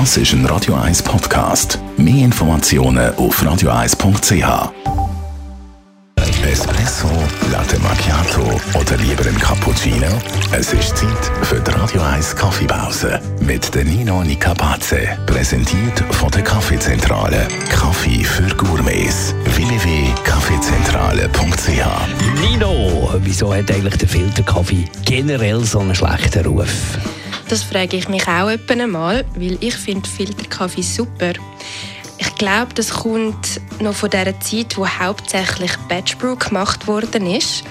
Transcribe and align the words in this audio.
Das 0.00 0.16
ist 0.16 0.32
ein 0.32 0.44
Radio 0.46 0.74
1 0.74 1.04
Podcast. 1.04 1.78
Mehr 1.96 2.24
Informationen 2.24 3.14
auf 3.14 3.40
radio1.ch. 3.40 4.72
Espresso, 6.44 7.08
Latte 7.52 7.78
Macchiato 7.78 8.60
oder 8.76 8.96
lieber 8.96 9.24
ein 9.24 9.38
Cappuccino? 9.38 10.08
Es 10.50 10.72
ist 10.72 10.96
Zeit 10.96 11.30
für 11.42 11.60
die 11.60 11.70
Radio 11.70 12.02
1 12.02 12.34
Kaffeepause 12.34 13.20
mit 13.38 13.72
der 13.72 13.84
Nino 13.84 14.24
Nicapace. 14.24 14.96
Präsentiert 15.26 16.00
von 16.10 16.28
der 16.32 16.42
Kaffeezentrale. 16.42 17.46
Kaffee 17.70 18.24
für 18.24 18.52
Gourmets. 18.56 19.32
www.kaffeezentrale.ch 19.44 22.40
Nino, 22.40 23.14
wieso 23.20 23.54
hat 23.54 23.70
eigentlich 23.70 23.98
der 23.98 24.08
Filterkaffee 24.08 24.86
generell 25.04 25.62
so 25.62 25.78
einen 25.78 25.94
schlechten 25.94 26.44
Ruf? 26.46 26.98
Das 27.48 27.62
frage 27.62 27.96
ich 27.96 28.08
mich 28.08 28.26
auch 28.26 28.50
einmal, 28.68 29.24
weil 29.36 29.58
ich 29.60 29.74
finde 29.74 30.08
Filterkaffee 30.08 30.82
super. 30.82 31.32
Ich 32.18 32.34
glaube, 32.36 32.72
das 32.74 32.90
kommt 32.90 33.60
noch 33.80 33.94
von 33.94 34.10
der 34.10 34.38
Zeit, 34.40 34.76
wo 34.76 34.86
hauptsächlich 34.86 35.72
Batch 35.88 36.16
Brew 36.18 36.36
gemacht 36.36 36.86
worden 36.86 37.26
ist. 37.26 37.64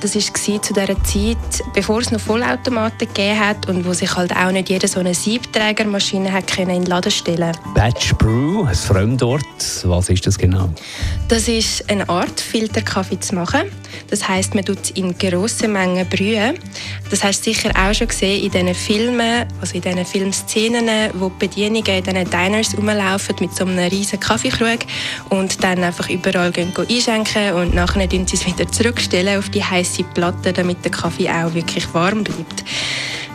Das 0.00 0.14
war 0.14 0.62
zu 0.62 0.72
dieser 0.72 1.02
Zeit, 1.02 1.36
bevor 1.74 1.98
es 1.98 2.12
noch 2.12 2.20
Vollautomaten 2.20 3.08
gegeben 3.08 3.40
hat 3.40 3.68
und 3.68 3.84
wo 3.84 3.92
sich 3.92 4.14
halt 4.14 4.34
auch 4.34 4.52
nicht 4.52 4.68
jeder 4.68 4.86
so 4.86 5.00
eine 5.00 5.12
Siebträgermaschine 5.12 6.32
hat 6.32 6.46
können 6.46 6.70
in 6.70 6.82
den 6.82 6.86
Laden 6.86 7.10
stellen 7.10 7.50
Batch 7.74 8.14
Brew, 8.14 8.64
ein 8.64 8.76
Fremdwort. 8.76 9.42
Was 9.84 10.08
ist 10.08 10.24
das 10.24 10.38
genau? 10.38 10.70
Das 11.26 11.48
ist 11.48 11.90
eine 11.90 12.08
Art, 12.08 12.40
Filterkaffee 12.40 13.18
zu 13.18 13.34
machen. 13.34 13.62
Das 14.08 14.26
heißt, 14.26 14.54
man 14.54 14.64
tut 14.64 14.90
in 14.90 15.18
grossen 15.18 15.72
Mengen 15.72 16.08
brühen. 16.08 16.58
Das 17.10 17.24
hast 17.24 17.44
du 17.44 17.52
sicher 17.52 17.70
auch 17.70 17.92
schon 17.92 18.06
gesehen 18.06 18.44
in 18.44 18.50
diesen 18.50 18.74
Filmen, 18.74 19.46
also 19.60 19.74
in 19.74 19.80
diesen 19.80 20.04
Filmszenen, 20.04 21.10
wo 21.14 21.28
die 21.28 21.46
Bedienungen 21.46 21.86
in 21.86 22.04
diesen 22.04 22.30
Diners 22.30 22.76
rumlaufen 22.76 23.36
mit 23.40 23.54
so 23.54 23.64
einem 23.64 23.78
riesigen 23.78 24.20
Kaffeekrug 24.20 24.80
und 25.30 25.62
dann 25.64 25.82
einfach 25.82 26.08
überall 26.08 26.52
gehen, 26.52 26.72
gehen 26.72 26.86
einschenken 26.88 27.54
und 27.54 27.74
nachher 27.74 28.08
sie 28.10 28.24
es 28.32 28.46
wieder 28.46 28.70
zurückstellen 28.70 29.38
auf 29.38 29.48
die 29.48 29.64
heiße 29.64 29.87
Platte, 30.14 30.52
damit 30.52 30.84
der 30.84 30.90
Kaffee 30.90 31.28
auch 31.28 31.54
wirklich 31.54 31.92
warm 31.94 32.24
bleibt. 32.24 32.64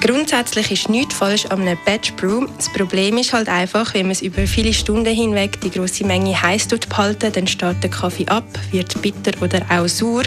Grundsätzlich 0.01 0.69
ist 0.69 0.89
nichts 0.89 1.15
falsch 1.15 1.45
an 1.45 1.61
einem 1.61 1.77
Batch 1.85 2.13
Brew. 2.15 2.45
Das 2.57 2.71
Problem 2.73 3.17
ist 3.17 3.31
halt 3.31 3.47
einfach, 3.47 3.93
wenn 3.93 4.07
man 4.07 4.11
es 4.11 4.21
über 4.21 4.45
viele 4.47 4.73
Stunden 4.73 5.13
hinweg 5.13 5.61
die 5.61 5.71
große 5.71 6.05
Menge 6.05 6.41
heiß 6.41 6.67
behalten, 6.67 7.31
dann 7.31 7.47
steht 7.47 7.81
der 7.81 7.89
Kaffee 7.89 8.27
ab, 8.27 8.43
wird 8.71 9.01
bitter 9.01 9.31
oder 9.41 9.61
auch 9.69 9.87
sauer. 9.87 10.23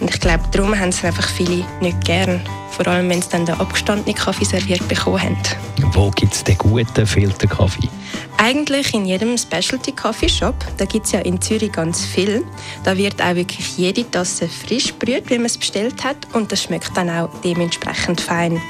Und 0.00 0.12
ich 0.12 0.20
glaube, 0.20 0.42
darum 0.50 0.76
haben 0.76 0.88
es 0.88 1.04
einfach 1.04 1.28
viele 1.28 1.64
nicht 1.80 2.04
gern. 2.04 2.40
Vor 2.76 2.86
allem, 2.86 3.08
wenn 3.10 3.20
sie 3.20 3.28
dann 3.28 3.46
den 3.46 3.54
abgestandenen 3.56 4.14
Kaffee 4.14 4.44
serviert 4.44 4.86
bekommen 4.88 5.22
haben. 5.22 5.36
Wo 5.92 6.10
gibt 6.10 6.32
es 6.34 6.42
den 6.42 6.56
guten 6.56 7.06
Filterkaffee? 7.06 7.88
Eigentlich 8.38 8.92
in 8.92 9.04
jedem 9.04 9.38
Specialty 9.38 9.92
Coffee 9.92 10.28
Shop. 10.28 10.54
Da 10.76 10.84
gibt 10.84 11.06
es 11.06 11.12
ja 11.12 11.20
in 11.20 11.40
Zürich 11.40 11.70
ganz 11.70 12.04
viel. 12.04 12.44
Da 12.82 12.96
wird 12.96 13.22
auch 13.22 13.36
wirklich 13.36 13.78
jede 13.78 14.10
Tasse 14.10 14.48
frisch 14.48 14.92
brüht, 14.94 15.30
wie 15.30 15.36
man 15.36 15.46
es 15.46 15.56
bestellt 15.56 16.02
hat. 16.02 16.16
Und 16.32 16.50
das 16.50 16.64
schmeckt 16.64 16.96
dann 16.96 17.08
auch 17.08 17.28
dementsprechend 17.44 18.20
fein. 18.20 18.60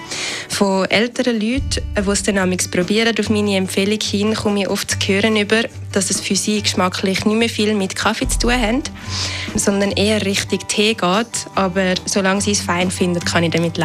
Von 0.49 0.85
älteren 0.91 1.41
Leuten, 1.41 1.81
die 1.97 2.11
es 2.11 2.23
dann 2.23 2.57
probieren, 2.71 3.15
auf 3.19 3.31
meine 3.31 3.57
Empfehlung 3.57 4.01
hin, 4.01 4.35
komme 4.35 4.63
ich 4.63 4.69
oft 4.69 4.91
zu 4.91 5.09
hören 5.09 5.37
über, 5.37 5.63
dass 5.93 6.11
es 6.11 6.21
für 6.21 6.37
sie 6.37 6.61
geschmacklich 6.61 7.25
nicht 7.25 7.39
mehr 7.39 7.49
viel 7.49 7.75
mit 7.75 7.97
Kaffee 7.97 8.29
zu 8.29 8.41
tun 8.41 8.61
hat, 8.61 8.91
sondern 9.55 9.93
eher 9.93 10.25
Richtung 10.25 10.59
Tee 10.69 10.95
geht. 10.95 11.47
Aber 11.55 11.95
solange 12.05 12.43
sie 12.43 12.53
es 12.53 12.61
fein 12.61 12.91
finden, 12.91 13.21
kann 13.21 13.45
ich 13.45 13.53
damit 13.53 13.79